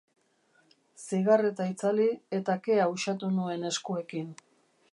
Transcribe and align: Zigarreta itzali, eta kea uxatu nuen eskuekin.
Zigarreta 1.01 1.67
itzali, 1.73 2.07
eta 2.39 2.55
kea 2.69 2.87
uxatu 2.95 3.29
nuen 3.37 3.69
eskuekin. 3.73 4.33